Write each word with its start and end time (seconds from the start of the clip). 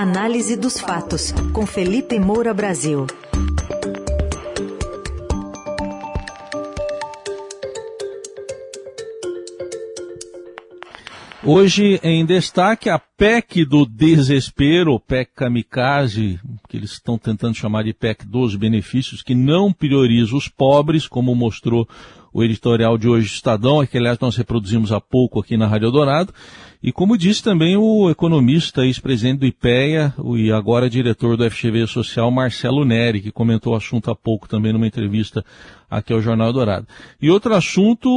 Análise 0.00 0.56
dos 0.56 0.80
fatos, 0.80 1.30
com 1.52 1.66
Felipe 1.66 2.18
Moura 2.18 2.54
Brasil. 2.54 3.06
Hoje 11.44 12.00
em 12.02 12.24
destaque 12.24 12.88
a 12.88 12.98
PEC 12.98 13.66
do 13.66 13.84
desespero, 13.84 14.98
PEC 14.98 15.32
kamikaze, 15.34 16.40
que 16.66 16.78
eles 16.78 16.92
estão 16.92 17.18
tentando 17.18 17.54
chamar 17.54 17.84
de 17.84 17.92
PEC 17.92 18.24
dos 18.24 18.56
benefícios, 18.56 19.22
que 19.22 19.34
não 19.34 19.70
prioriza 19.70 20.34
os 20.34 20.48
pobres, 20.48 21.06
como 21.06 21.34
mostrou 21.34 21.86
o 22.32 22.42
editorial 22.42 22.96
de 22.96 23.08
hoje 23.08 23.28
do 23.28 23.34
Estadão, 23.34 23.84
que 23.86 23.98
aliás 23.98 24.18
nós 24.18 24.36
reproduzimos 24.36 24.92
há 24.92 25.00
pouco 25.00 25.40
aqui 25.40 25.56
na 25.56 25.66
Rádio 25.66 25.90
Dourado, 25.90 26.32
e 26.82 26.92
como 26.92 27.18
disse 27.18 27.42
também 27.42 27.76
o 27.76 28.08
economista, 28.08 28.86
ex-presidente 28.86 29.40
do 29.40 29.46
IPEA 29.46 30.14
e 30.34 30.50
agora 30.50 30.88
diretor 30.88 31.36
do 31.36 31.50
FGV 31.50 31.86
Social, 31.86 32.30
Marcelo 32.30 32.86
Neri, 32.86 33.20
que 33.20 33.30
comentou 33.30 33.74
o 33.74 33.76
assunto 33.76 34.10
há 34.10 34.14
pouco 34.14 34.48
também 34.48 34.72
numa 34.72 34.86
entrevista 34.86 35.44
aqui 35.90 36.12
ao 36.12 36.22
Jornal 36.22 36.52
Dourado. 36.54 36.86
E 37.20 37.30
outro 37.30 37.54
assunto, 37.54 38.08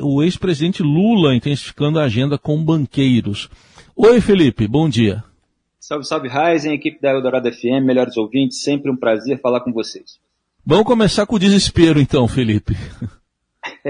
o 0.00 0.22
ex-presidente 0.22 0.80
Lula 0.80 1.34
intensificando 1.34 1.98
a 1.98 2.04
agenda 2.04 2.38
com 2.38 2.62
banqueiros. 2.62 3.48
Oi, 3.96 4.20
Felipe, 4.20 4.68
bom 4.68 4.88
dia. 4.88 5.24
Salve, 5.80 6.04
salve, 6.04 6.28
Ryzen, 6.28 6.74
equipe 6.74 7.00
da 7.00 7.10
Eldorado 7.10 7.50
FM, 7.50 7.82
melhores 7.82 8.16
ouvintes, 8.16 8.62
sempre 8.62 8.92
um 8.92 8.96
prazer 8.96 9.40
falar 9.40 9.60
com 9.60 9.72
vocês. 9.72 10.20
Vamos 10.64 10.84
começar 10.84 11.26
com 11.26 11.34
o 11.34 11.38
desespero 11.38 11.98
então, 11.98 12.28
Felipe. 12.28 12.76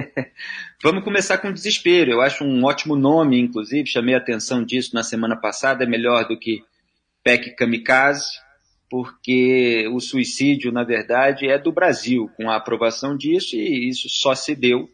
Vamos 0.83 1.05
começar 1.05 1.39
com 1.39 1.53
desespero. 1.53 2.11
Eu 2.11 2.21
acho 2.21 2.45
um 2.45 2.65
ótimo 2.65 2.97
nome, 2.97 3.39
inclusive, 3.39 3.87
chamei 3.89 4.15
a 4.15 4.19
atenção 4.19 4.65
disso 4.65 4.95
na 4.95 5.03
semana 5.03 5.37
passada, 5.37 5.85
é 5.85 5.87
melhor 5.87 6.27
do 6.27 6.39
que 6.39 6.63
PEC 7.23 7.57
Kamikaze, 7.57 8.39
porque 8.91 9.89
o 9.93 10.01
suicídio, 10.01 10.73
na 10.73 10.85
verdade, 10.85 11.49
é 11.49 11.59
do 11.59 11.73
Brasil, 11.73 12.31
com 12.37 12.51
a 12.51 12.57
aprovação 12.57 13.17
disso, 13.17 13.57
e 13.57 13.89
isso 13.89 14.09
só 14.09 14.35
se 14.35 14.55
deu 14.55 14.89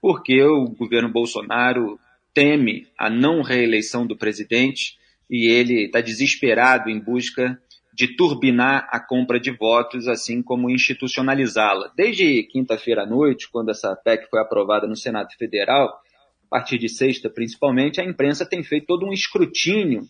porque 0.00 0.42
o 0.42 0.66
governo 0.68 1.08
Bolsonaro 1.08 1.98
teme 2.32 2.86
a 2.96 3.10
não 3.10 3.42
reeleição 3.42 4.06
do 4.06 4.16
presidente 4.16 4.96
e 5.28 5.46
ele 5.46 5.86
está 5.86 6.00
desesperado 6.00 6.88
em 6.88 6.98
busca 6.98 7.60
de 7.98 8.14
turbinar 8.14 8.88
a 8.92 9.00
compra 9.00 9.40
de 9.40 9.50
votos, 9.50 10.06
assim 10.06 10.40
como 10.40 10.70
institucionalizá-la. 10.70 11.90
Desde 11.96 12.44
quinta-feira 12.44 13.02
à 13.02 13.06
noite, 13.06 13.50
quando 13.50 13.72
essa 13.72 13.96
PEC 13.96 14.30
foi 14.30 14.40
aprovada 14.40 14.86
no 14.86 14.94
Senado 14.94 15.34
Federal, 15.36 15.88
a 15.88 16.48
partir 16.48 16.78
de 16.78 16.88
sexta 16.88 17.28
principalmente, 17.28 18.00
a 18.00 18.04
imprensa 18.04 18.46
tem 18.46 18.62
feito 18.62 18.86
todo 18.86 19.04
um 19.04 19.12
escrutínio 19.12 20.02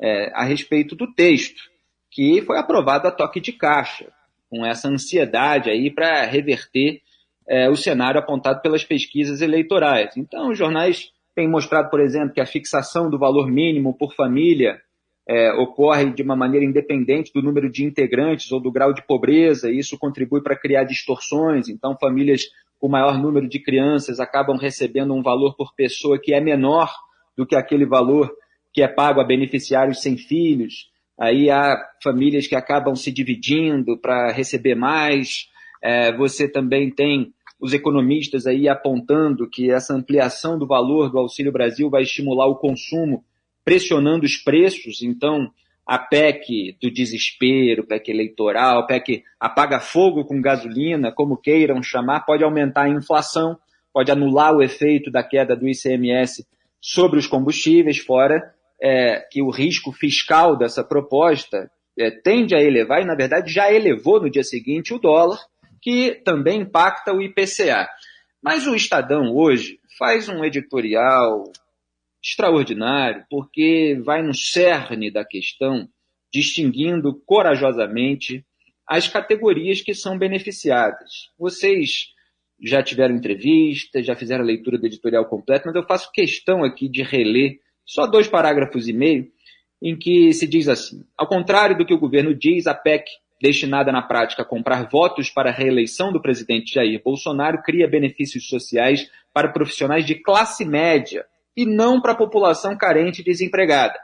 é, 0.00 0.32
a 0.34 0.44
respeito 0.44 0.96
do 0.96 1.12
texto, 1.12 1.60
que 2.10 2.40
foi 2.40 2.58
aprovado 2.58 3.06
a 3.06 3.10
toque 3.10 3.38
de 3.38 3.52
caixa, 3.52 4.10
com 4.48 4.64
essa 4.64 4.88
ansiedade 4.88 5.68
aí 5.68 5.90
para 5.90 6.24
reverter 6.24 7.02
é, 7.46 7.68
o 7.68 7.76
cenário 7.76 8.18
apontado 8.18 8.62
pelas 8.62 8.82
pesquisas 8.82 9.42
eleitorais. 9.42 10.16
Então, 10.16 10.52
os 10.52 10.56
jornais 10.56 11.10
têm 11.34 11.46
mostrado, 11.46 11.90
por 11.90 12.00
exemplo, 12.00 12.32
que 12.32 12.40
a 12.40 12.46
fixação 12.46 13.10
do 13.10 13.18
valor 13.18 13.46
mínimo 13.50 13.92
por 13.92 14.14
família 14.14 14.80
é, 15.28 15.52
ocorre 15.54 16.12
de 16.12 16.22
uma 16.22 16.36
maneira 16.36 16.64
independente 16.64 17.32
do 17.32 17.42
número 17.42 17.70
de 17.70 17.84
integrantes 17.84 18.52
ou 18.52 18.60
do 18.60 18.70
grau 18.70 18.92
de 18.92 19.04
pobreza, 19.04 19.70
e 19.70 19.78
isso 19.78 19.98
contribui 19.98 20.42
para 20.42 20.56
criar 20.56 20.84
distorções. 20.84 21.68
Então, 21.68 21.96
famílias 21.98 22.44
com 22.78 22.88
maior 22.88 23.18
número 23.18 23.48
de 23.48 23.58
crianças 23.58 24.20
acabam 24.20 24.56
recebendo 24.56 25.14
um 25.14 25.22
valor 25.22 25.56
por 25.56 25.74
pessoa 25.74 26.18
que 26.18 26.32
é 26.32 26.40
menor 26.40 26.92
do 27.36 27.46
que 27.46 27.56
aquele 27.56 27.86
valor 27.86 28.32
que 28.72 28.82
é 28.82 28.88
pago 28.88 29.20
a 29.20 29.24
beneficiários 29.24 30.02
sem 30.02 30.16
filhos. 30.16 30.90
Aí 31.18 31.50
há 31.50 31.76
famílias 32.02 32.46
que 32.46 32.54
acabam 32.54 32.94
se 32.94 33.10
dividindo 33.10 33.98
para 33.98 34.30
receber 34.32 34.74
mais. 34.74 35.48
É, 35.82 36.14
você 36.14 36.46
também 36.46 36.90
tem 36.90 37.32
os 37.58 37.72
economistas 37.72 38.46
aí 38.46 38.68
apontando 38.68 39.48
que 39.48 39.70
essa 39.70 39.94
ampliação 39.94 40.58
do 40.58 40.66
valor 40.66 41.10
do 41.10 41.18
Auxílio 41.18 41.50
Brasil 41.50 41.88
vai 41.88 42.02
estimular 42.02 42.46
o 42.46 42.56
consumo 42.56 43.24
pressionando 43.66 44.24
os 44.24 44.36
preços, 44.36 45.02
então 45.02 45.50
a 45.84 45.98
PEC 45.98 46.76
do 46.80 46.88
desespero, 46.88 47.84
PEC 47.84 48.12
eleitoral, 48.12 48.86
PEC 48.86 49.24
apaga-fogo 49.40 50.24
com 50.24 50.40
gasolina, 50.40 51.10
como 51.12 51.36
queiram 51.36 51.82
chamar, 51.82 52.20
pode 52.20 52.44
aumentar 52.44 52.84
a 52.84 52.88
inflação, 52.88 53.58
pode 53.92 54.12
anular 54.12 54.54
o 54.54 54.62
efeito 54.62 55.10
da 55.10 55.24
queda 55.24 55.56
do 55.56 55.66
ICMS 55.66 56.46
sobre 56.80 57.18
os 57.18 57.26
combustíveis, 57.26 57.98
fora 57.98 58.40
é, 58.80 59.26
que 59.32 59.42
o 59.42 59.50
risco 59.50 59.90
fiscal 59.90 60.56
dessa 60.56 60.84
proposta 60.84 61.68
é, 61.98 62.10
tende 62.10 62.54
a 62.54 62.62
elevar, 62.62 63.02
e 63.02 63.04
na 63.04 63.16
verdade 63.16 63.52
já 63.52 63.72
elevou 63.72 64.20
no 64.20 64.30
dia 64.30 64.44
seguinte 64.44 64.94
o 64.94 64.98
dólar, 64.98 65.38
que 65.82 66.20
também 66.24 66.60
impacta 66.60 67.12
o 67.12 67.20
IPCA. 67.20 67.88
Mas 68.40 68.64
o 68.68 68.76
Estadão 68.76 69.34
hoje 69.34 69.80
faz 69.98 70.28
um 70.28 70.44
editorial 70.44 71.50
extraordinário, 72.22 73.24
porque 73.30 74.00
vai 74.04 74.22
no 74.22 74.34
cerne 74.34 75.10
da 75.10 75.24
questão, 75.24 75.88
distinguindo 76.32 77.14
corajosamente 77.24 78.44
as 78.86 79.08
categorias 79.08 79.80
que 79.80 79.94
são 79.94 80.18
beneficiadas. 80.18 81.30
Vocês 81.38 82.08
já 82.62 82.82
tiveram 82.82 83.16
entrevistas, 83.16 84.06
já 84.06 84.14
fizeram 84.14 84.42
a 84.42 84.46
leitura 84.46 84.78
do 84.78 84.86
editorial 84.86 85.26
completo, 85.26 85.66
mas 85.66 85.74
eu 85.74 85.86
faço 85.86 86.10
questão 86.12 86.64
aqui 86.64 86.88
de 86.88 87.02
reler 87.02 87.58
só 87.84 88.06
dois 88.06 88.26
parágrafos 88.26 88.88
e 88.88 88.92
meio, 88.92 89.28
em 89.82 89.96
que 89.96 90.32
se 90.32 90.46
diz 90.46 90.68
assim: 90.68 91.04
ao 91.16 91.26
contrário 91.26 91.76
do 91.76 91.84
que 91.84 91.94
o 91.94 91.98
governo 91.98 92.34
diz, 92.34 92.66
a 92.66 92.74
PEC, 92.74 93.04
destinada 93.40 93.92
na 93.92 94.02
prática 94.02 94.42
a 94.42 94.46
comprar 94.46 94.88
votos 94.88 95.28
para 95.28 95.50
a 95.50 95.52
reeleição 95.52 96.12
do 96.12 96.22
presidente 96.22 96.74
Jair 96.74 97.02
Bolsonaro, 97.02 97.62
cria 97.62 97.86
benefícios 97.86 98.48
sociais 98.48 99.10
para 99.32 99.52
profissionais 99.52 100.06
de 100.06 100.14
classe 100.14 100.64
média 100.64 101.26
e 101.56 101.64
não 101.64 102.00
para 102.00 102.12
a 102.12 102.16
população 102.16 102.76
carente 102.76 103.20
e 103.20 103.24
desempregada. 103.24 103.98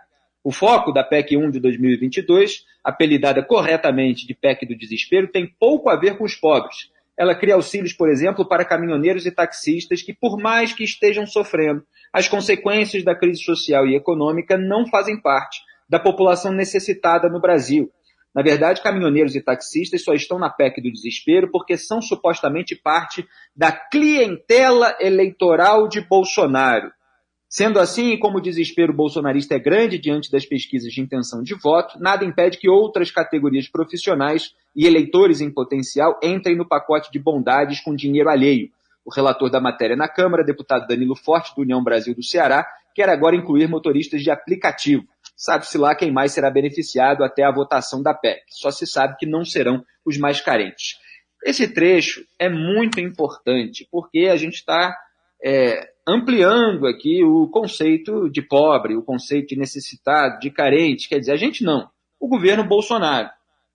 O 0.45 0.51
foco 0.51 0.91
da 0.93 1.05
PEC 1.05 1.37
1 1.37 1.51
de 1.51 1.61
2022, 1.61 2.65
apelidada 2.83 3.45
corretamente 3.45 4.27
de 4.27 4.35
PEC 4.35 4.67
do 4.67 4.77
desespero, 4.77 5.29
tem 5.29 5.47
pouco 5.47 5.89
a 5.89 5.97
ver 5.97 6.17
com 6.17 6.25
os 6.25 6.35
pobres. 6.35 6.91
Ela 7.17 7.35
cria 7.35 7.55
auxílios, 7.55 7.93
por 7.93 8.09
exemplo, 8.09 8.49
para 8.49 8.65
caminhoneiros 8.65 9.27
e 9.27 9.31
taxistas 9.31 10.03
que, 10.03 10.13
por 10.13 10.39
mais 10.39 10.73
que 10.73 10.83
estejam 10.83 11.27
sofrendo, 11.27 11.85
as 12.13 12.27
consequências 12.27 13.05
da 13.05 13.15
crise 13.15 13.43
social 13.43 13.87
e 13.87 13.95
econômica 13.95 14.57
não 14.59 14.87
fazem 14.87 15.21
parte 15.21 15.61
da 15.89 16.01
população 16.01 16.53
necessitada 16.53 17.29
no 17.29 17.41
Brasil. 17.41 17.93
Na 18.35 18.43
verdade, 18.43 18.83
caminhoneiros 18.83 19.37
e 19.37 19.43
taxistas 19.43 20.03
só 20.03 20.15
estão 20.15 20.39
na 20.39 20.49
PEC 20.49 20.81
do 20.81 20.91
desespero 20.91 21.51
porque 21.51 21.77
são 21.77 22.01
supostamente 22.01 22.75
parte 22.75 23.27
da 23.55 23.71
clientela 23.71 24.97
eleitoral 24.99 25.87
de 25.87 26.01
Bolsonaro. 26.01 26.91
Sendo 27.55 27.79
assim, 27.79 28.17
como 28.17 28.39
o 28.39 28.41
desespero 28.41 28.95
bolsonarista 28.95 29.55
é 29.55 29.59
grande 29.59 29.99
diante 29.99 30.33
das 30.33 30.47
pesquisas 30.47 30.91
de 30.91 31.03
intenção 31.03 31.43
de 31.43 31.55
voto, 31.55 32.01
nada 32.01 32.25
impede 32.25 32.57
que 32.57 32.67
outras 32.67 33.11
categorias 33.11 33.69
profissionais 33.69 34.55
e 34.75 34.87
eleitores 34.87 35.43
em 35.43 35.51
potencial 35.51 36.19
entrem 36.23 36.57
no 36.57 36.67
pacote 36.67 37.13
de 37.13 37.19
bondades 37.19 37.79
com 37.81 37.95
dinheiro 37.95 38.31
alheio. 38.31 38.71
O 39.05 39.15
relator 39.15 39.51
da 39.51 39.61
matéria 39.61 39.95
na 39.95 40.09
Câmara, 40.09 40.43
deputado 40.43 40.87
Danilo 40.87 41.15
Forte, 41.15 41.55
do 41.55 41.61
União 41.61 41.85
Brasil 41.85 42.15
do 42.15 42.25
Ceará, 42.25 42.67
quer 42.95 43.11
agora 43.11 43.37
incluir 43.37 43.69
motoristas 43.69 44.23
de 44.23 44.31
aplicativo. 44.31 45.05
Sabe-se 45.37 45.77
lá 45.77 45.95
quem 45.95 46.11
mais 46.11 46.33
será 46.33 46.51
beneficiado 46.51 47.23
até 47.23 47.45
a 47.45 47.53
votação 47.53 48.03
da 48.03 48.15
PEC. 48.15 48.45
Só 48.49 48.71
se 48.71 48.87
sabe 48.87 49.19
que 49.19 49.27
não 49.27 49.45
serão 49.45 49.85
os 50.07 50.17
mais 50.17 50.41
carentes. 50.41 50.97
Esse 51.45 51.69
trecho 51.69 52.25
é 52.39 52.49
muito 52.49 52.99
importante, 52.99 53.87
porque 53.93 54.31
a 54.33 54.37
gente 54.37 54.55
está 54.55 54.97
é, 55.45 55.93
ampliando 56.07 56.87
aqui 56.87 57.25
o 57.25 57.49
conceito 57.49 58.31
de 58.31 58.43
pobre, 58.43 58.97
o 58.97 59.03
conceito 59.03 59.49
de 59.49 59.57
necessitado, 59.57 60.39
de 60.39 60.51
carente. 60.51 61.09
Quer 61.09 61.19
dizer, 61.19 61.33
a 61.33 61.37
gente 61.37 61.65
não. 61.65 61.89
O 62.21 62.29
governo 62.29 62.65
Bolsonaro. 62.65 63.29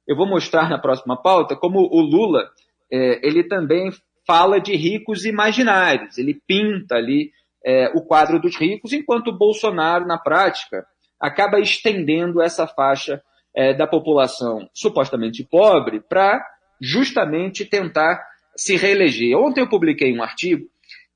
Eu 0.08 0.16
vou 0.16 0.26
mostrar 0.26 0.70
na 0.70 0.80
próxima 0.80 1.22
pauta 1.22 1.56
como 1.56 1.80
o 1.80 2.00
Lula, 2.00 2.50
é, 2.92 3.28
ele 3.28 3.44
também 3.44 3.92
fala 4.26 4.60
de 4.60 4.76
ricos 4.76 5.26
imaginários. 5.26 6.18
Ele 6.18 6.40
pinta 6.48 6.96
ali 6.96 7.32
é, 7.66 7.90
o 7.94 8.02
quadro 8.02 8.40
dos 8.40 8.56
ricos, 8.56 8.94
enquanto 8.94 9.28
o 9.28 9.38
Bolsonaro, 9.38 10.06
na 10.06 10.18
prática, 10.18 10.86
acaba 11.20 11.60
estendendo 11.60 12.42
essa 12.42 12.66
faixa 12.66 13.22
é, 13.54 13.74
da 13.74 13.88
população 13.88 14.70
supostamente 14.74 15.44
pobre 15.44 16.00
para 16.00 16.46
justamente 16.80 17.66
tentar 17.66 18.24
se 18.56 18.78
reeleger. 18.78 19.38
Ontem 19.38 19.62
eu 19.62 19.70
publiquei 19.70 20.16
um 20.16 20.24
artigo 20.24 20.66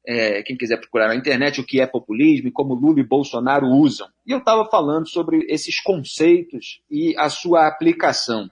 é, 0.05 0.41
quem 0.43 0.57
quiser 0.57 0.77
procurar 0.77 1.07
na 1.07 1.15
internet 1.15 1.59
o 1.59 1.65
que 1.65 1.79
é 1.79 1.87
populismo 1.87 2.47
e 2.47 2.51
como 2.51 2.73
Lula 2.73 2.99
e 2.99 3.07
Bolsonaro 3.07 3.67
usam. 3.67 4.07
E 4.25 4.31
eu 4.31 4.39
estava 4.39 4.65
falando 4.69 5.07
sobre 5.07 5.45
esses 5.49 5.79
conceitos 5.81 6.81
e 6.89 7.15
a 7.17 7.29
sua 7.29 7.67
aplicação. 7.67 8.49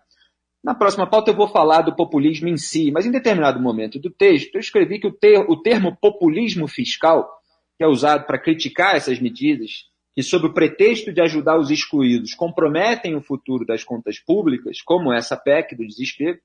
Na 0.64 0.76
próxima 0.76 1.10
pauta 1.10 1.32
eu 1.32 1.36
vou 1.36 1.48
falar 1.48 1.82
do 1.82 1.96
populismo 1.96 2.48
em 2.48 2.58
si, 2.58 2.92
mas 2.92 3.06
em 3.06 3.12
determinado 3.12 3.60
momento 3.62 3.98
do 3.98 4.10
texto 4.10 4.56
eu 4.56 4.60
escrevi 4.60 5.00
que 5.00 5.08
o, 5.08 5.12
ter, 5.12 5.40
o 5.40 5.62
termo 5.62 5.96
populismo 5.96 6.68
fiscal, 6.68 7.30
que 7.78 7.84
é 7.84 7.88
usado 7.88 8.26
para 8.26 8.38
criticar 8.38 8.96
essas 8.96 9.20
medidas 9.20 9.88
que, 10.14 10.22
sob 10.22 10.48
o 10.48 10.54
pretexto 10.54 11.14
de 11.14 11.22
ajudar 11.22 11.58
os 11.58 11.72
excluídos, 11.72 12.34
comprometem 12.34 13.16
o 13.16 13.22
futuro 13.22 13.66
das 13.66 13.86
contas 13.86 14.20
públicas, 14.20 14.82
como 14.82 15.14
essa 15.14 15.38
PEC 15.38 15.76
do 15.78 15.88
desespero, 15.88 16.38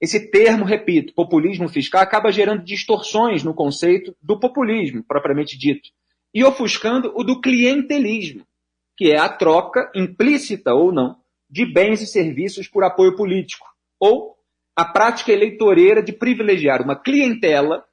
esse 0.00 0.30
termo, 0.30 0.64
repito, 0.64 1.12
populismo 1.12 1.68
fiscal, 1.68 2.00
acaba 2.00 2.30
gerando 2.30 2.64
distorções 2.64 3.42
no 3.42 3.52
conceito 3.52 4.16
do 4.22 4.38
populismo, 4.38 5.02
propriamente 5.02 5.58
dito, 5.58 5.90
e 6.32 6.44
ofuscando 6.44 7.12
o 7.16 7.24
do 7.24 7.40
clientelismo, 7.40 8.46
que 8.96 9.10
é 9.10 9.18
a 9.18 9.28
troca, 9.28 9.90
implícita 9.94 10.72
ou 10.72 10.92
não, 10.92 11.16
de 11.50 11.66
bens 11.66 12.00
e 12.00 12.06
serviços 12.06 12.68
por 12.68 12.84
apoio 12.84 13.16
político, 13.16 13.66
ou 13.98 14.36
a 14.76 14.84
prática 14.84 15.32
eleitoreira 15.32 16.00
de 16.02 16.12
privilegiar 16.12 16.80
uma 16.82 16.94
clientela 16.94 17.84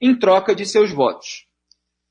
em 0.00 0.16
troca 0.16 0.54
de 0.54 0.64
seus 0.64 0.92
votos. 0.92 1.46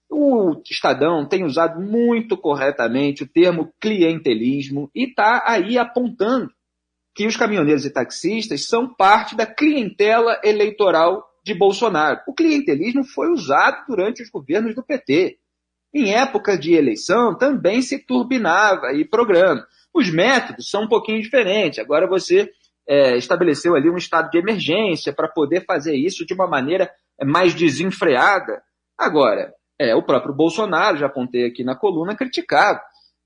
O 0.10 0.62
Estadão 0.70 1.26
tem 1.26 1.44
usado 1.46 1.82
muito 1.82 2.36
corretamente 2.36 3.24
o 3.24 3.28
termo 3.28 3.74
clientelismo 3.80 4.92
e 4.94 5.06
está 5.06 5.44
aí 5.48 5.78
apontando 5.78 6.52
que 7.14 7.28
os 7.28 7.38
caminhoneiros 7.38 7.86
e 7.86 7.92
taxistas 7.92 8.66
são 8.66 8.94
parte 8.94 9.36
da 9.36 9.46
clientela 9.46 10.40
eleitoral 10.44 11.24
de 11.44 11.54
Bolsonaro. 11.54 12.22
O 12.28 12.34
clientelismo 12.34 13.04
foi 13.04 13.30
usado 13.30 13.86
durante 13.88 14.24
os 14.24 14.30
governos 14.30 14.74
do 14.74 14.84
PT. 14.84 15.38
Em 15.94 16.14
época 16.14 16.58
de 16.58 16.74
eleição 16.74 17.38
também 17.38 17.82
se 17.82 18.00
turbinava 18.00 18.88
aí 18.88 19.06
programa. 19.06 19.66
Os 19.94 20.10
métodos 20.10 20.70
são 20.70 20.84
um 20.84 20.88
pouquinho 20.88 21.22
diferentes. 21.22 21.78
Agora 21.78 22.08
você 22.08 22.50
é, 22.88 23.16
estabeleceu 23.16 23.76
ali 23.76 23.90
um 23.90 23.98
estado 23.98 24.32
de 24.32 24.40
emergência 24.40 25.14
para 25.14 25.28
poder 25.28 25.66
fazer 25.66 25.96
isso 25.96 26.26
de 26.26 26.34
uma 26.34 26.48
maneira 26.48 26.90
é, 27.20 27.26
mais 27.26 27.54
desenfreada. 27.54 28.64
Agora, 28.98 29.54
é, 29.80 29.96
o 29.96 30.02
próprio 30.02 30.34
Bolsonaro, 30.34 30.98
já 30.98 31.06
apontei 31.06 31.46
aqui 31.46 31.64
na 31.64 31.76
coluna, 31.76 32.16
criticava 32.16 32.82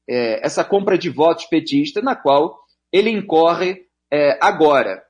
é, 0.10 0.46
essa 0.46 0.64
compra 0.64 0.98
de 0.98 1.10
votos 1.10 1.46
petista 1.46 2.02
na 2.02 2.16
qual 2.16 2.58
ele 2.92 3.10
incorre 3.10 3.86
é, 4.12 4.38
agora. 4.42 5.04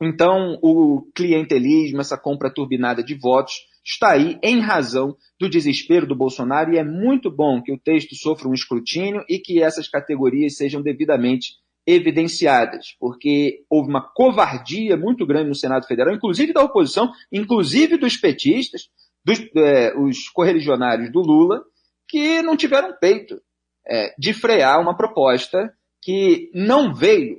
Então, 0.00 0.58
o 0.62 1.10
clientelismo, 1.14 2.00
essa 2.00 2.18
compra 2.18 2.52
turbinada 2.52 3.02
de 3.02 3.14
votos, 3.14 3.54
está 3.84 4.12
aí 4.12 4.38
em 4.42 4.60
razão 4.60 5.16
do 5.38 5.48
desespero 5.48 6.06
do 6.06 6.16
Bolsonaro 6.16 6.72
e 6.72 6.78
é 6.78 6.84
muito 6.84 7.30
bom 7.30 7.62
que 7.62 7.72
o 7.72 7.78
texto 7.78 8.14
sofra 8.14 8.48
um 8.48 8.54
escrutínio 8.54 9.24
e 9.28 9.38
que 9.38 9.62
essas 9.62 9.88
categorias 9.88 10.56
sejam 10.56 10.82
devidamente 10.82 11.56
evidenciadas, 11.86 12.94
porque 12.98 13.64
houve 13.68 13.90
uma 13.90 14.02
covardia 14.12 14.96
muito 14.96 15.26
grande 15.26 15.48
no 15.48 15.54
Senado 15.54 15.86
Federal, 15.86 16.14
inclusive 16.14 16.52
da 16.52 16.62
oposição, 16.62 17.10
inclusive 17.30 17.96
dos 17.96 18.16
petistas, 18.16 18.88
dos 19.24 19.40
é, 19.56 19.92
os 19.98 20.28
correligionários 20.28 21.10
do 21.10 21.20
Lula, 21.20 21.62
que 22.08 22.40
não 22.42 22.56
tiveram 22.56 22.96
peito 23.00 23.40
é, 23.86 24.14
de 24.16 24.32
frear 24.32 24.80
uma 24.80 24.96
proposta 24.96 25.72
que 26.02 26.50
não 26.52 26.92
veio 26.92 27.38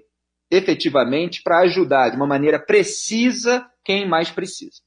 efetivamente 0.50 1.42
para 1.44 1.62
ajudar 1.62 2.10
de 2.10 2.16
uma 2.16 2.28
maneira 2.28 2.60
precisa 2.60 3.66
quem 3.84 4.08
mais 4.08 4.32
precisa. 4.32 4.82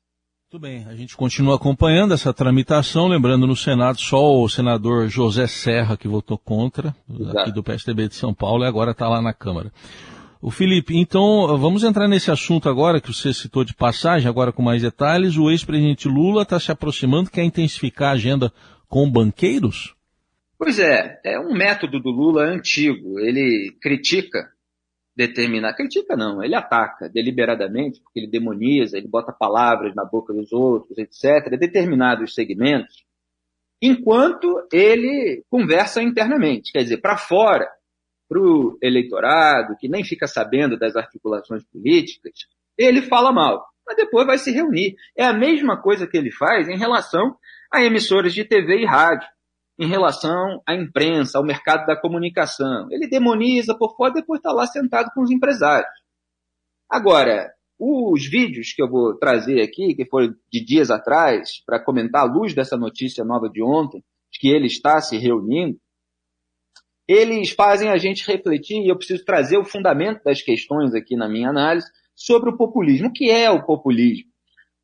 Muito 0.51 0.63
bem, 0.63 0.87
a 0.87 0.95
gente 0.95 1.17
continua 1.17 1.57
acompanhando 1.57 2.15
essa 2.15 2.33
tramitação, 2.33 3.09
lembrando 3.09 3.49
no 3.49 3.57
Senado 3.57 4.01
só 4.01 4.41
o 4.41 4.49
senador 4.49 5.09
José 5.09 5.49
Serra 5.49 5.97
que 5.97 6.07
votou 6.07 6.39
contra, 6.39 6.95
Exato. 7.11 7.39
aqui 7.41 7.53
do 7.53 7.65
PSDB 7.65 8.09
de 8.09 8.15
São 8.15 8.33
Paulo, 8.33 8.63
e 8.63 8.67
agora 8.67 8.93
está 8.93 9.09
lá 9.09 9.21
na 9.21 9.35
Câmara. 9.35 9.73
O 10.41 10.49
Felipe, 10.49 10.97
então 10.97 11.59
vamos 11.59 11.83
entrar 11.83 12.07
nesse 12.07 12.31
assunto 12.31 12.69
agora 12.69 13.01
que 13.01 13.13
você 13.13 13.35
citou 13.35 13.65
de 13.65 13.75
passagem, 13.75 14.29
agora 14.29 14.53
com 14.53 14.63
mais 14.63 14.83
detalhes. 14.83 15.37
O 15.37 15.51
ex-presidente 15.51 16.07
Lula 16.07 16.43
está 16.43 16.61
se 16.61 16.71
aproximando, 16.71 17.29
quer 17.29 17.43
intensificar 17.43 18.11
a 18.11 18.13
agenda 18.13 18.53
com 18.89 19.11
banqueiros? 19.11 19.96
Pois 20.59 20.79
é, 20.79 21.21
é 21.25 21.39
um 21.39 21.55
método 21.55 22.01
do 22.01 22.11
Lula 22.11 22.45
antigo. 22.45 23.19
Ele 23.21 23.77
critica 23.81 24.51
determinar, 25.15 25.75
critica 25.75 26.15
não, 26.15 26.45
ele 26.45 26.55
ataca 26.55 27.09
deliberadamente, 27.09 28.01
porque 28.03 28.21
ele 28.21 28.27
demoniza, 28.27 28.99
ele 28.99 29.09
bota 29.09 29.33
palavras 29.33 29.95
na 29.95 30.05
boca 30.05 30.33
dos 30.33 30.53
outros, 30.53 30.99
etc., 30.99 31.59
determinados 31.59 32.35
segmentos, 32.35 33.05
enquanto 33.81 34.67
ele 34.71 35.43
conversa 35.49 36.03
internamente, 36.03 36.71
quer 36.71 36.83
dizer, 36.83 36.99
para 36.99 37.17
fora, 37.17 37.67
para 38.29 38.39
o 38.39 38.77
eleitorado, 38.83 39.77
que 39.79 39.89
nem 39.89 40.05
fica 40.05 40.27
sabendo 40.27 40.79
das 40.79 40.97
articulações 40.97 41.65
políticas, 41.65 42.33
ele 42.77 43.01
fala 43.01 43.33
mal, 43.33 43.65
mas 43.87 43.97
depois 43.97 44.27
vai 44.27 44.37
se 44.37 44.51
reunir. 44.51 44.97
É 45.17 45.25
a 45.25 45.33
mesma 45.33 45.81
coisa 45.81 46.07
que 46.07 46.17
ele 46.17 46.31
faz 46.31 46.69
em 46.69 46.77
relação 46.77 47.37
a 47.73 47.83
emissoras 47.83 48.35
de 48.35 48.45
TV 48.45 48.83
e 48.83 48.85
rádio 48.85 49.27
em 49.79 49.87
relação 49.87 50.63
à 50.67 50.75
imprensa, 50.75 51.39
ao 51.39 51.45
mercado 51.45 51.87
da 51.87 52.01
comunicação. 52.01 52.89
Ele 52.91 53.09
demoniza 53.09 53.77
por 53.77 53.95
fora, 53.97 54.15
depois 54.15 54.39
está 54.39 54.53
lá 54.53 54.67
sentado 54.67 55.11
com 55.15 55.23
os 55.23 55.31
empresários. 55.31 55.91
Agora, 56.91 57.53
os 57.79 58.27
vídeos 58.27 58.73
que 58.73 58.83
eu 58.83 58.89
vou 58.89 59.19
trazer 59.19 59.61
aqui, 59.61 59.95
que 59.95 60.07
foram 60.07 60.35
de 60.51 60.65
dias 60.65 60.91
atrás, 60.91 61.63
para 61.67 61.83
comentar 61.83 62.23
à 62.23 62.25
luz 62.25 62.55
dessa 62.55 62.77
notícia 62.77 63.25
nova 63.25 63.51
de 63.51 63.63
ontem, 63.63 64.03
de 64.33 64.39
que 64.39 64.49
ele 64.49 64.67
está 64.67 65.01
se 65.01 65.19
reunindo, 65.19 65.79
eles 67.07 67.51
fazem 67.51 67.91
a 67.91 67.99
gente 67.99 68.27
refletir, 68.27 68.83
e 68.83 68.89
eu 68.89 68.97
preciso 68.97 69.25
trazer 69.25 69.59
o 69.59 69.65
fundamento 69.65 70.25
das 70.25 70.43
questões 70.43 70.95
aqui 70.95 71.17
na 71.17 71.29
minha 71.29 71.51
análise, 71.51 71.87
sobre 72.15 72.51
o 72.51 72.57
populismo. 72.57 73.09
O 73.09 73.13
que 73.13 73.31
é 73.31 73.51
o 73.51 73.65
populismo? 73.65 74.31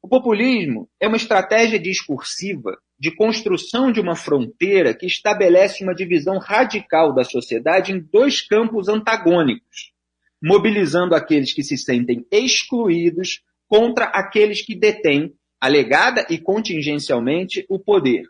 O 0.03 0.09
populismo 0.09 0.89
é 1.01 1.09
uma 1.09 1.17
estratégia 1.17 1.79
discursiva 1.79 2.77
de 3.03 3.11
construção 3.11 3.91
de 3.91 3.99
uma 3.99 4.15
fronteira 4.15 4.95
que 4.95 5.07
estabelece 5.07 5.83
uma 5.83 5.93
divisão 5.93 6.39
radical 6.39 7.13
da 7.13 7.25
sociedade 7.25 7.91
em 7.91 7.99
dois 7.99 8.41
campos 8.41 8.89
antagônicos, 8.89 9.93
mobilizando 10.41 11.13
aqueles 11.13 11.53
que 11.53 11.65
se 11.65 11.77
sentem 11.77 12.25
excluídos 12.31 13.43
contra 13.67 14.05
aqueles 14.05 14.65
que 14.65 14.77
detêm, 14.77 15.35
alegada 15.61 16.25
e 16.31 16.39
contingencialmente, 16.39 17.67
o 17.69 17.77
poder. 17.77 18.23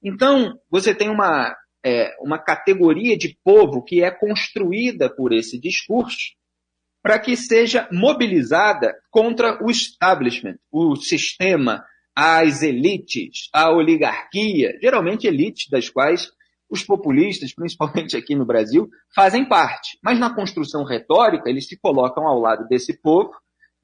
Então, 0.00 0.60
você 0.70 0.94
tem 0.94 1.10
uma, 1.10 1.52
é, 1.84 2.14
uma 2.20 2.38
categoria 2.38 3.18
de 3.18 3.36
povo 3.42 3.82
que 3.82 4.00
é 4.04 4.12
construída 4.12 5.12
por 5.12 5.32
esse 5.32 5.58
discurso 5.58 6.36
para 7.02 7.18
que 7.18 7.36
seja 7.36 7.88
mobilizada 7.90 8.94
contra 9.10 9.58
o 9.60 9.72
establishment, 9.72 10.56
o 10.70 10.94
sistema 10.94 11.84
às 12.14 12.62
elites, 12.62 13.48
à 13.52 13.70
oligarquia, 13.70 14.78
geralmente 14.80 15.26
elites 15.26 15.68
das 15.68 15.88
quais 15.88 16.30
os 16.70 16.82
populistas, 16.82 17.54
principalmente 17.54 18.16
aqui 18.16 18.34
no 18.34 18.44
Brasil, 18.44 18.88
fazem 19.14 19.46
parte. 19.46 19.98
Mas 20.02 20.18
na 20.18 20.34
construção 20.34 20.84
retórica, 20.84 21.48
eles 21.48 21.66
se 21.66 21.76
colocam 21.76 22.26
ao 22.26 22.38
lado 22.38 22.66
desse 22.68 23.00
povo, 23.00 23.32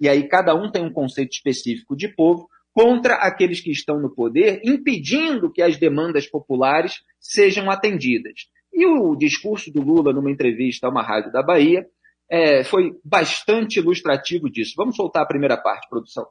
e 0.01 0.09
aí 0.09 0.29
cada 0.29 0.55
um 0.55 0.71
tem 0.71 0.85
um 0.85 0.93
conceito 0.93 1.33
específico 1.33 1.97
de 1.97 2.09
povo, 2.09 2.49
contra 2.73 3.15
aqueles 3.15 3.61
que 3.61 3.71
estão 3.71 4.01
no 4.01 4.15
poder, 4.15 4.61
impedindo 4.65 5.53
que 5.53 5.61
as 5.61 5.77
demandas 5.77 6.27
populares 6.27 7.03
sejam 7.19 7.71
atendidas. 7.71 8.49
E 8.73 8.87
o 8.87 9.17
discurso 9.17 9.73
do 9.73 9.83
Lula 9.83 10.13
numa 10.13 10.31
entrevista 10.31 10.87
a 10.87 10.91
uma 10.91 11.03
rádio 11.03 11.33
da 11.33 11.43
Bahia 11.43 11.85
é, 12.31 12.63
foi 12.63 12.93
bastante 13.05 13.81
ilustrativo 13.81 14.49
disso. 14.49 14.75
Vamos 14.77 14.95
soltar 14.95 15.25
a 15.25 15.27
primeira 15.27 15.57
parte, 15.57 15.89
produção. 15.89 16.27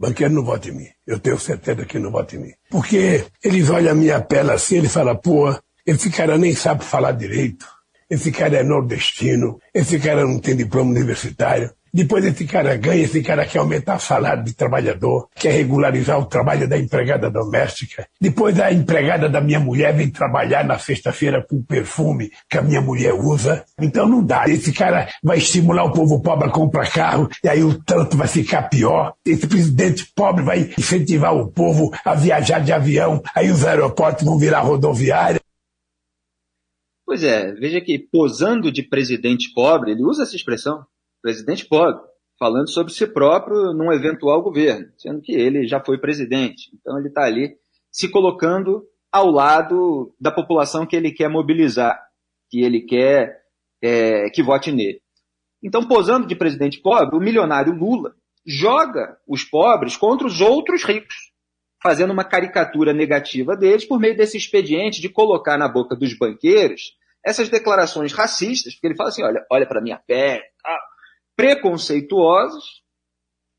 Banqueiro 0.00 0.32
não 0.32 0.42
vota 0.42 0.70
em 0.70 0.72
mim. 0.72 0.88
Eu 1.06 1.20
tenho 1.20 1.38
certeza 1.38 1.84
que 1.84 1.98
não 1.98 2.10
vota 2.10 2.34
em 2.34 2.38
mim. 2.38 2.52
Porque 2.70 3.26
eles 3.44 3.68
olham 3.68 3.92
a 3.92 3.94
minha 3.94 4.18
pele 4.18 4.50
assim, 4.50 4.78
ele 4.78 4.88
fala, 4.88 5.14
pô, 5.14 5.54
esse 5.86 6.08
cara 6.08 6.38
nem 6.38 6.54
sabe 6.54 6.82
falar 6.82 7.12
direito. 7.12 7.66
Esse 8.08 8.32
cara 8.32 8.56
é 8.56 8.62
nordestino. 8.62 9.60
Esse 9.74 9.98
cara 10.00 10.24
não 10.24 10.38
tem 10.38 10.56
diploma 10.56 10.90
universitário. 10.90 11.70
Depois 11.92 12.24
esse 12.24 12.44
cara 12.44 12.76
ganha, 12.76 13.02
esse 13.02 13.22
cara 13.22 13.44
quer 13.44 13.58
aumentar 13.58 13.96
o 13.96 14.00
salário 14.00 14.44
de 14.44 14.54
trabalhador, 14.54 15.28
quer 15.34 15.52
regularizar 15.52 16.18
o 16.18 16.26
trabalho 16.26 16.68
da 16.68 16.78
empregada 16.78 17.28
doméstica. 17.30 18.06
Depois 18.20 18.58
a 18.60 18.72
empregada 18.72 19.28
da 19.28 19.40
minha 19.40 19.58
mulher 19.58 19.94
vem 19.94 20.10
trabalhar 20.10 20.64
na 20.64 20.78
sexta-feira 20.78 21.44
com 21.44 21.56
o 21.56 21.64
perfume 21.64 22.30
que 22.48 22.58
a 22.58 22.62
minha 22.62 22.80
mulher 22.80 23.12
usa. 23.14 23.64
Então 23.80 24.08
não 24.08 24.24
dá. 24.24 24.44
Esse 24.48 24.72
cara 24.72 25.08
vai 25.22 25.38
estimular 25.38 25.84
o 25.84 25.92
povo 25.92 26.22
pobre 26.22 26.48
a 26.48 26.52
comprar 26.52 26.90
carro 26.90 27.28
e 27.42 27.48
aí 27.48 27.62
o 27.64 27.82
tanto 27.82 28.16
vai 28.16 28.28
ficar 28.28 28.62
pior. 28.68 29.14
Esse 29.26 29.46
presidente 29.46 30.06
pobre 30.14 30.44
vai 30.44 30.70
incentivar 30.78 31.34
o 31.34 31.48
povo 31.48 31.90
a 32.04 32.14
viajar 32.14 32.60
de 32.60 32.72
avião, 32.72 33.22
aí 33.34 33.50
os 33.50 33.64
aeroportos 33.64 34.24
vão 34.24 34.38
virar 34.38 34.60
rodoviária. 34.60 35.40
Pois 37.04 37.24
é, 37.24 37.52
veja 37.54 37.80
que 37.80 37.98
posando 37.98 38.70
de 38.70 38.84
presidente 38.84 39.52
pobre, 39.52 39.90
ele 39.90 40.04
usa 40.04 40.22
essa 40.22 40.36
expressão, 40.36 40.84
presidente 41.22 41.66
pobre, 41.66 42.00
falando 42.38 42.70
sobre 42.70 42.92
si 42.92 43.06
próprio 43.06 43.72
num 43.72 43.92
eventual 43.92 44.42
governo, 44.42 44.90
sendo 44.96 45.20
que 45.20 45.32
ele 45.32 45.66
já 45.66 45.78
foi 45.78 45.98
presidente. 45.98 46.70
Então 46.74 46.98
ele 46.98 47.08
está 47.08 47.24
ali 47.24 47.56
se 47.90 48.10
colocando 48.10 48.84
ao 49.12 49.30
lado 49.30 50.14
da 50.20 50.30
população 50.30 50.86
que 50.86 50.96
ele 50.96 51.12
quer 51.12 51.28
mobilizar, 51.28 52.00
que 52.48 52.62
ele 52.62 52.80
quer 52.82 53.40
é, 53.82 54.30
que 54.30 54.42
vote 54.42 54.70
nele. 54.70 55.00
Então, 55.62 55.86
posando 55.86 56.26
de 56.26 56.34
presidente 56.34 56.80
pobre, 56.80 57.16
o 57.16 57.20
milionário 57.20 57.74
Lula 57.74 58.14
joga 58.46 59.18
os 59.28 59.44
pobres 59.44 59.96
contra 59.96 60.26
os 60.26 60.40
outros 60.40 60.84
ricos. 60.84 61.30
fazendo 61.82 62.12
uma 62.12 62.24
caricatura 62.24 62.92
negativa 62.92 63.56
deles 63.56 63.84
por 63.86 63.98
meio 63.98 64.16
desse 64.16 64.36
expediente 64.36 65.00
de 65.00 65.08
colocar 65.08 65.56
na 65.56 65.68
boca 65.68 65.96
dos 65.96 66.16
banqueiros 66.16 66.94
essas 67.24 67.48
declarações 67.48 68.12
racistas, 68.12 68.74
porque 68.74 68.88
ele 68.88 68.96
fala 68.96 69.10
assim, 69.10 69.22
olha, 69.22 69.44
olha 69.50 69.66
para 69.66 69.82
minha 69.82 69.98
pele, 70.06 70.42
preconceituosos, 71.40 72.82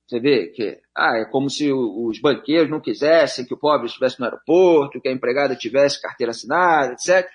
você 0.08 0.20
vê 0.20 0.48
que 0.50 0.78
ah, 0.96 1.18
é 1.18 1.26
como 1.26 1.50
se 1.50 1.72
os 1.74 2.22
banqueiros 2.22 2.70
não 2.70 2.80
quisessem 2.80 3.44
que 3.44 3.56
o 3.56 3.58
pobre 3.58 3.88
estivesse 3.88 4.20
no 4.20 4.26
aeroporto, 4.26 5.02
que 5.02 5.10
a 5.10 5.12
empregada 5.12 5.56
tivesse 5.56 6.00
carteira 6.00 6.30
assinada, 6.30 6.94
etc. 6.94 7.28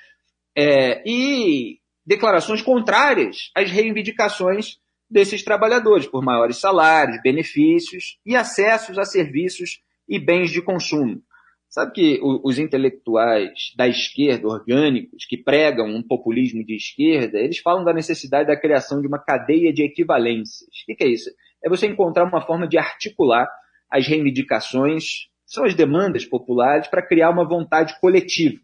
É, 0.57 1.03
e 1.05 1.81
declarações 2.07 2.63
contrárias 2.63 3.51
às 3.57 3.73
reivindicações 3.73 4.77
desses 5.11 5.43
trabalhadores 5.43 6.07
por 6.07 6.23
maiores 6.23 6.59
salários, 6.59 7.21
benefícios 7.23 8.17
e 8.25 8.37
acessos 8.37 8.99
a 8.99 9.05
serviços 9.05 9.81
e 10.09 10.17
bens 10.17 10.53
de 10.53 10.63
consumo. 10.63 11.21
Sabe 11.69 11.93
que 11.93 12.21
os 12.23 12.59
intelectuais 12.59 13.73
da 13.77 13.87
esquerda, 13.87 14.49
orgânicos, 14.49 15.27
que 15.27 15.37
pregam 15.37 15.87
um 15.87 16.03
populismo 16.03 16.65
de 16.65 16.75
esquerda, 16.75 17.39
eles 17.39 17.59
falam 17.59 17.85
da 17.85 17.93
necessidade 17.93 18.49
da 18.49 18.59
criação 18.59 19.01
de 19.01 19.07
uma 19.07 19.19
cadeia 19.19 19.73
de 19.73 19.83
equivalências. 19.83 20.69
O 20.89 20.97
que 20.97 21.05
é 21.05 21.09
isso? 21.09 21.29
É 21.63 21.69
você 21.69 21.87
encontrar 21.87 22.25
uma 22.25 22.41
forma 22.41 22.67
de 22.67 22.79
articular 22.79 23.49
as 23.91 24.07
reivindicações, 24.07 25.29
são 25.45 25.65
as 25.65 25.75
demandas 25.75 26.25
populares, 26.25 26.89
para 26.89 27.07
criar 27.07 27.31
uma 27.31 27.47
vontade 27.47 27.99
coletiva. 28.01 28.59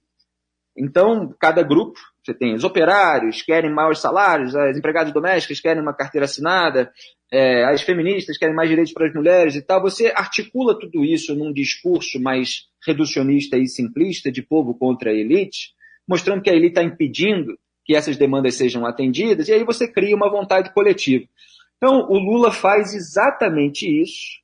Então, 0.77 1.35
cada 1.39 1.63
grupo 1.63 1.99
você 2.25 2.33
tem 2.33 2.55
os 2.55 2.63
operários, 2.65 3.43
querem 3.43 3.73
maiores 3.73 3.99
salários, 3.99 4.55
as 4.55 4.77
empregadas 4.77 5.13
domésticas 5.13 5.61
querem 5.61 5.83
uma 5.83 5.95
carteira 5.95 6.25
assinada, 6.25 6.93
é, 7.33 7.65
as 7.65 7.81
feministas 7.81 8.37
querem 8.37 8.55
mais 8.55 8.69
direitos 8.69 8.93
para 8.93 9.07
as 9.07 9.15
mulheres 9.15 9.55
e 9.57 9.63
tal. 9.63 9.81
Você 9.81 10.13
articula 10.15 10.79
tudo 10.79 11.03
isso 11.03 11.35
num 11.35 11.51
discurso 11.51 12.21
mais 12.21 12.67
reducionista 12.87 13.57
e 13.57 13.67
simplista 13.67 14.31
de 14.31 14.43
povo 14.43 14.75
contra 14.75 15.11
a 15.11 15.15
elite, 15.15 15.71
mostrando 16.07 16.43
que 16.43 16.51
a 16.51 16.53
elite 16.53 16.73
está 16.73 16.83
impedindo 16.83 17.59
que 17.85 17.97
essas 17.97 18.19
demandas 18.19 18.55
sejam 18.55 18.87
atendidas, 18.87 19.49
e 19.49 19.53
aí 19.53 19.65
você 19.65 19.89
cria 19.89 20.15
uma 20.15 20.31
vontade 20.31 20.73
coletiva. 20.73 21.25
Então, 21.79 22.07
o 22.09 22.19
Lula 22.19 22.53
faz 22.53 22.95
exatamente 22.95 23.89
isso 23.89 24.41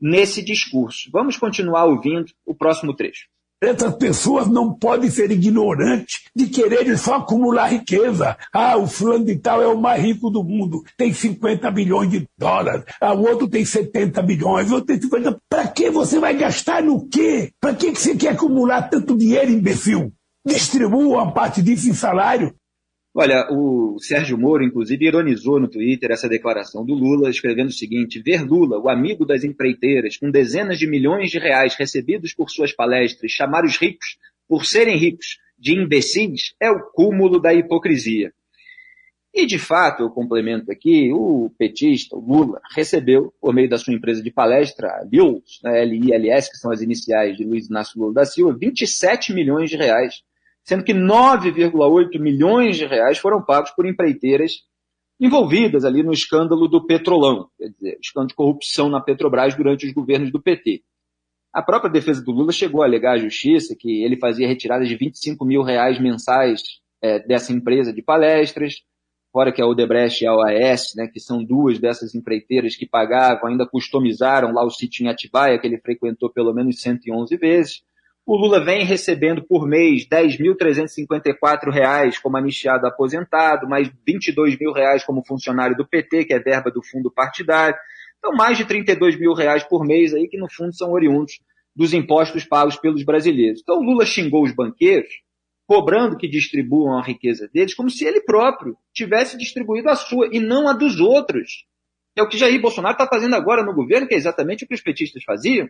nesse 0.00 0.44
discurso. 0.44 1.08
Vamos 1.10 1.38
continuar 1.38 1.84
ouvindo 1.84 2.26
o 2.44 2.54
próximo 2.54 2.92
trecho. 2.92 3.28
Essas 3.62 3.94
pessoas 3.94 4.48
não 4.48 4.74
podem 4.74 5.08
ser 5.08 5.30
ignorantes 5.30 6.24
de 6.34 6.46
quererem 6.48 6.96
só 6.96 7.14
acumular 7.14 7.68
riqueza. 7.68 8.36
Ah, 8.52 8.76
o 8.76 8.88
fulano 8.88 9.24
de 9.24 9.36
tal 9.36 9.62
é 9.62 9.68
o 9.68 9.80
mais 9.80 10.02
rico 10.02 10.28
do 10.30 10.42
mundo, 10.42 10.82
tem 10.96 11.14
50 11.14 11.70
bilhões 11.70 12.10
de 12.10 12.28
dólares. 12.36 12.82
Ah, 13.00 13.14
o 13.14 13.22
outro 13.22 13.46
tem 13.46 13.64
70 13.64 14.20
bilhões, 14.22 14.68
o 14.68 14.74
outro 14.74 14.88
tem 14.88 15.00
50. 15.00 15.38
Para 15.48 15.68
que 15.68 15.90
você 15.90 16.18
vai 16.18 16.36
gastar 16.36 16.82
no 16.82 17.06
quê? 17.06 17.52
Para 17.60 17.72
que 17.72 17.94
você 17.94 18.16
quer 18.16 18.30
acumular 18.30 18.82
tanto 18.82 19.16
dinheiro, 19.16 19.52
imbecil? 19.52 20.12
Distribua 20.44 21.22
uma 21.22 21.32
parte 21.32 21.62
disso 21.62 21.88
em 21.88 21.94
salário. 21.94 22.52
Olha, 23.14 23.46
o 23.50 23.98
Sérgio 24.00 24.38
Moro, 24.38 24.64
inclusive, 24.64 25.04
ironizou 25.04 25.60
no 25.60 25.68
Twitter 25.68 26.10
essa 26.10 26.30
declaração 26.30 26.82
do 26.82 26.94
Lula, 26.94 27.28
escrevendo 27.28 27.68
o 27.68 27.72
seguinte: 27.72 28.22
ver 28.22 28.42
Lula, 28.42 28.78
o 28.78 28.88
amigo 28.88 29.26
das 29.26 29.44
empreiteiras, 29.44 30.16
com 30.16 30.30
dezenas 30.30 30.78
de 30.78 30.86
milhões 30.86 31.30
de 31.30 31.38
reais 31.38 31.74
recebidos 31.74 32.32
por 32.32 32.48
suas 32.48 32.72
palestras, 32.72 33.30
chamar 33.30 33.64
os 33.64 33.76
ricos, 33.76 34.16
por 34.48 34.64
serem 34.64 34.96
ricos, 34.96 35.38
de 35.58 35.74
imbecis, 35.74 36.54
é 36.58 36.70
o 36.70 36.80
cúmulo 36.90 37.38
da 37.38 37.52
hipocrisia. 37.52 38.32
E, 39.34 39.46
de 39.46 39.58
fato, 39.58 40.02
eu 40.02 40.10
complemento 40.10 40.72
aqui, 40.72 41.10
o 41.12 41.50
petista, 41.58 42.16
o 42.16 42.20
Lula, 42.20 42.60
recebeu, 42.74 43.32
por 43.40 43.54
meio 43.54 43.68
da 43.68 43.78
sua 43.78 43.94
empresa 43.94 44.22
de 44.22 44.30
palestra, 44.30 44.88
a 44.88 45.04
LILS, 45.04 45.60
né, 45.62 45.82
L-I-L-S, 45.82 46.50
que 46.50 46.58
são 46.58 46.70
as 46.70 46.82
iniciais 46.82 47.36
de 47.36 47.44
Luiz 47.44 47.66
Inácio 47.68 47.98
Lula 48.00 48.14
da 48.14 48.24
Silva, 48.24 48.56
27 48.58 49.32
milhões 49.32 49.70
de 49.70 49.76
reais 49.76 50.22
sendo 50.64 50.84
que 50.84 50.92
9,8 50.92 52.18
milhões 52.18 52.76
de 52.76 52.86
reais 52.86 53.18
foram 53.18 53.42
pagos 53.42 53.70
por 53.72 53.86
empreiteiras 53.86 54.52
envolvidas 55.20 55.84
ali 55.84 56.02
no 56.02 56.12
escândalo 56.12 56.66
do 56.66 56.84
Petrolão, 56.84 57.48
quer 57.56 57.68
dizer, 57.68 57.98
escândalo 58.00 58.28
de 58.28 58.34
corrupção 58.34 58.88
na 58.88 59.00
Petrobras 59.00 59.54
durante 59.54 59.86
os 59.86 59.92
governos 59.92 60.32
do 60.32 60.42
PT. 60.42 60.82
A 61.52 61.62
própria 61.62 61.90
defesa 61.90 62.24
do 62.24 62.32
Lula 62.32 62.50
chegou 62.50 62.82
a 62.82 62.86
alegar 62.86 63.12
à 63.12 63.18
justiça 63.18 63.76
que 63.78 64.02
ele 64.02 64.16
fazia 64.16 64.48
retiradas 64.48 64.88
de 64.88 64.96
25 64.96 65.44
mil 65.44 65.62
reais 65.62 66.00
mensais 66.00 66.62
é, 67.00 67.18
dessa 67.20 67.52
empresa 67.52 67.92
de 67.92 68.02
palestras, 68.02 68.82
fora 69.30 69.52
que 69.52 69.62
a 69.62 69.66
Odebrecht 69.66 70.24
e 70.24 70.26
a 70.26 70.34
OAS, 70.34 70.92
né, 70.96 71.06
que 71.06 71.20
são 71.20 71.44
duas 71.44 71.78
dessas 71.78 72.14
empreiteiras 72.14 72.74
que 72.74 72.86
pagavam, 72.86 73.48
ainda 73.48 73.66
customizaram 73.66 74.52
lá 74.52 74.64
o 74.64 74.70
sítio 74.70 75.04
em 75.04 75.08
Atibaia, 75.08 75.58
que 75.58 75.66
ele 75.66 75.78
frequentou 75.78 76.30
pelo 76.30 76.52
menos 76.52 76.80
111 76.80 77.36
vezes. 77.36 77.82
O 78.24 78.36
Lula 78.36 78.64
vem 78.64 78.84
recebendo 78.84 79.42
por 79.42 79.66
mês 79.66 80.06
R$ 80.10 80.28
10.354 80.28 82.20
como 82.22 82.36
anistiado 82.36 82.86
aposentado, 82.86 83.68
mais 83.68 83.88
R$ 83.88 83.94
22 84.06 84.56
mil 84.58 84.72
como 85.04 85.24
funcionário 85.26 85.76
do 85.76 85.84
PT, 85.84 86.26
que 86.26 86.32
é 86.32 86.38
verba 86.38 86.70
do 86.70 86.80
fundo 86.80 87.10
partidário. 87.10 87.76
Então, 88.18 88.32
mais 88.32 88.56
de 88.56 88.64
32 88.64 89.18
mil 89.18 89.32
reais 89.32 89.64
por 89.64 89.84
mês 89.84 90.14
aí, 90.14 90.28
que 90.28 90.38
no 90.38 90.48
fundo 90.48 90.72
são 90.72 90.92
oriundos 90.92 91.40
dos 91.74 91.92
impostos 91.92 92.44
pagos 92.44 92.76
pelos 92.76 93.02
brasileiros. 93.02 93.60
Então, 93.60 93.78
o 93.78 93.82
Lula 93.82 94.06
xingou 94.06 94.44
os 94.44 94.54
banqueiros, 94.54 95.10
cobrando 95.66 96.16
que 96.16 96.28
distribuam 96.28 96.96
a 96.96 97.02
riqueza 97.02 97.50
deles, 97.52 97.74
como 97.74 97.90
se 97.90 98.04
ele 98.04 98.20
próprio 98.20 98.76
tivesse 98.94 99.36
distribuído 99.36 99.88
a 99.88 99.96
sua 99.96 100.28
e 100.30 100.38
não 100.38 100.68
a 100.68 100.72
dos 100.72 101.00
outros. 101.00 101.66
É 102.14 102.22
o 102.22 102.28
que 102.28 102.38
Jair 102.38 102.60
Bolsonaro 102.60 102.94
está 102.94 103.08
fazendo 103.08 103.34
agora 103.34 103.64
no 103.64 103.74
governo, 103.74 104.06
que 104.06 104.14
é 104.14 104.18
exatamente 104.18 104.62
o 104.64 104.68
que 104.68 104.74
os 104.74 104.80
petistas 104.80 105.24
faziam 105.24 105.68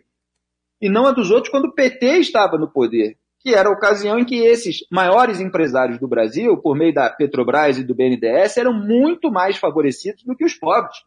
e 0.83 0.89
não 0.89 1.07
a 1.07 1.11
dos 1.11 1.31
outros 1.31 1.49
quando 1.49 1.67
o 1.67 1.73
PT 1.73 2.17
estava 2.17 2.57
no 2.57 2.69
poder, 2.69 3.17
que 3.39 3.55
era 3.55 3.69
a 3.69 3.71
ocasião 3.71 4.19
em 4.19 4.25
que 4.25 4.35
esses 4.35 4.79
maiores 4.91 5.39
empresários 5.39 5.97
do 5.97 6.09
Brasil, 6.09 6.57
por 6.57 6.75
meio 6.75 6.93
da 6.93 7.09
Petrobras 7.09 7.77
e 7.77 7.85
do 7.85 7.95
BNDES, 7.95 8.57
eram 8.57 8.73
muito 8.73 9.31
mais 9.31 9.55
favorecidos 9.55 10.25
do 10.25 10.35
que 10.35 10.43
os 10.43 10.55
pobres. 10.55 10.97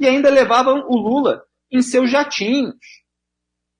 E 0.00 0.06
ainda 0.06 0.30
levavam 0.30 0.86
o 0.88 0.96
Lula 0.96 1.42
em 1.70 1.82
seus 1.82 2.10
jatinhos. 2.10 2.78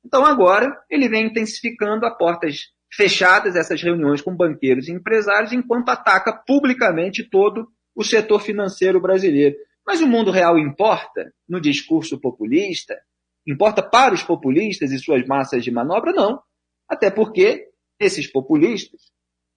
Então 0.04 0.26
agora 0.26 0.78
ele 0.90 1.08
vem 1.08 1.28
intensificando 1.28 2.04
a 2.04 2.10
portas 2.10 2.66
fechadas 2.92 3.56
essas 3.56 3.80
reuniões 3.80 4.20
com 4.20 4.36
banqueiros 4.36 4.88
e 4.88 4.92
empresários, 4.92 5.54
enquanto 5.54 5.88
ataca 5.88 6.34
publicamente 6.46 7.26
todo 7.30 7.66
o 7.94 8.04
setor 8.04 8.42
financeiro 8.42 9.00
brasileiro. 9.00 9.56
Mas 9.86 10.02
o 10.02 10.06
mundo 10.06 10.30
real 10.30 10.58
importa 10.58 11.32
no 11.48 11.58
discurso 11.58 12.20
populista? 12.20 12.94
Importa 13.46 13.82
para 13.82 14.14
os 14.14 14.22
populistas 14.22 14.90
e 14.90 14.98
suas 14.98 15.24
massas 15.26 15.62
de 15.62 15.70
manobra? 15.70 16.12
Não. 16.12 16.40
Até 16.88 17.10
porque 17.10 17.68
esses 17.98 18.30
populistas, 18.30 19.00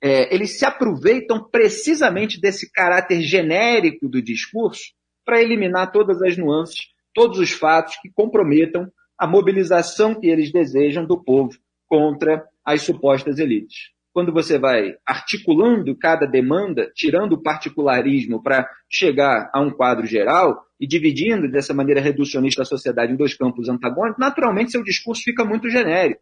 é, 0.02 0.34
eles 0.34 0.58
se 0.58 0.66
aproveitam 0.66 1.50
precisamente 1.50 2.40
desse 2.40 2.72
caráter 2.72 3.22
genérico 3.22 4.08
do 4.08 4.22
discurso 4.22 4.94
para 5.26 5.42
eliminar 5.42 5.92
todas 5.92 6.22
as 6.22 6.38
nuances, 6.38 6.88
todos 7.14 7.40
os 7.40 7.52
fatos 7.52 7.98
que 8.02 8.10
comprometam 8.12 8.92
a 9.18 9.28
mobilização 9.28 10.16
que 10.16 10.28
eles 10.28 10.52
desejam 10.52 11.06
do 11.06 11.22
povo 11.22 11.58
contra 11.88 12.48
as 12.64 12.84
supostas 12.84 13.40
elites 13.40 13.92
quando 14.20 14.34
você 14.34 14.60
vai 14.60 14.96
articulando 15.06 15.98
cada 15.98 16.26
demanda, 16.26 16.92
tirando 16.94 17.34
o 17.34 17.42
particularismo 17.42 18.44
para 18.44 18.70
chegar 18.90 19.50
a 19.54 19.62
um 19.62 19.72
quadro 19.72 20.06
geral 20.06 20.62
e 20.78 20.86
dividindo 20.86 21.50
dessa 21.50 21.74
maneira 21.74 22.02
reducionista 22.02 22.64
a 22.64 22.66
sociedade 22.66 23.14
em 23.14 23.16
dois 23.16 23.34
campos 23.34 23.70
antagônicos, 23.70 24.20
naturalmente 24.20 24.72
seu 24.72 24.84
discurso 24.84 25.24
fica 25.24 25.46
muito 25.46 25.70
genérico. 25.70 26.20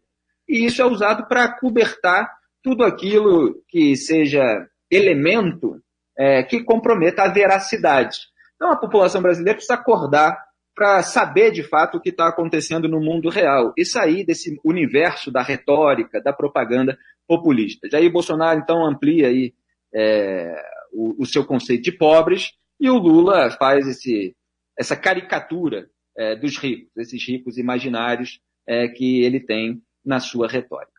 E 0.48 0.64
isso 0.64 0.80
é 0.80 0.84
usado 0.84 1.26
para 1.26 1.48
cobertar 1.58 2.30
tudo 2.62 2.84
aquilo 2.84 3.60
que 3.66 3.96
seja 3.96 4.44
elemento 4.88 5.82
é, 6.16 6.44
que 6.44 6.62
comprometa 6.62 7.24
a 7.24 7.32
veracidade. 7.32 8.18
Então 8.54 8.70
a 8.70 8.76
população 8.76 9.20
brasileira 9.20 9.56
precisa 9.56 9.74
acordar 9.74 10.38
para 10.72 11.02
saber 11.02 11.50
de 11.50 11.64
fato 11.64 11.96
o 11.96 12.00
que 12.00 12.10
está 12.10 12.28
acontecendo 12.28 12.88
no 12.88 13.00
mundo 13.00 13.28
real 13.28 13.72
e 13.76 13.84
sair 13.84 14.24
desse 14.24 14.56
universo 14.64 15.32
da 15.32 15.42
retórica, 15.42 16.22
da 16.22 16.32
propaganda 16.32 16.96
populista. 17.28 17.88
Jair 17.90 18.10
Bolsonaro, 18.10 18.58
então, 18.58 18.84
amplia 18.84 19.28
aí 19.28 19.52
é, 19.94 20.54
o, 20.92 21.22
o, 21.22 21.26
seu 21.26 21.44
conceito 21.44 21.82
de 21.82 21.92
pobres 21.92 22.52
e 22.80 22.88
o 22.88 22.96
Lula 22.96 23.50
faz 23.50 23.86
esse, 23.86 24.34
essa 24.76 24.96
caricatura 24.96 25.88
é, 26.16 26.34
dos 26.34 26.56
ricos, 26.56 26.90
esses 26.96 27.22
ricos 27.28 27.58
imaginários 27.58 28.40
é, 28.66 28.88
que 28.88 29.22
ele 29.22 29.38
tem 29.38 29.82
na 30.04 30.18
sua 30.18 30.48
retórica. 30.48 30.98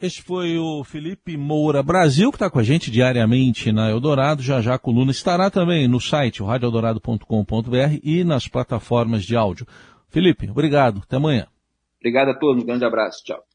Este 0.00 0.22
foi 0.22 0.58
o 0.58 0.82
Felipe 0.82 1.36
Moura 1.36 1.82
Brasil, 1.82 2.30
que 2.30 2.36
está 2.36 2.48
com 2.48 2.58
a 2.58 2.62
gente 2.62 2.90
diariamente 2.90 3.70
na 3.70 3.90
Eldorado. 3.90 4.42
Já 4.42 4.62
já 4.62 4.74
a 4.74 4.78
coluna 4.78 5.10
estará 5.10 5.50
também 5.50 5.86
no 5.86 6.00
site, 6.00 6.42
radioeldorado.com.br 6.42 7.98
e 8.02 8.24
nas 8.24 8.48
plataformas 8.48 9.24
de 9.24 9.36
áudio. 9.36 9.66
Felipe, 10.08 10.48
obrigado. 10.50 11.02
Até 11.04 11.16
amanhã. 11.16 11.46
Obrigado 11.98 12.30
a 12.30 12.34
todos. 12.34 12.62
Um 12.62 12.66
grande 12.66 12.84
abraço. 12.84 13.22
Tchau. 13.24 13.49